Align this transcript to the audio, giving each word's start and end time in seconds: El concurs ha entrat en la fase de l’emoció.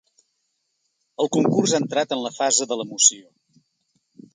El 1.25 1.29
concurs 1.37 1.75
ha 1.77 1.83
entrat 1.85 2.17
en 2.19 2.25
la 2.25 2.35
fase 2.41 2.71
de 2.73 2.79
l’emoció. 2.83 3.23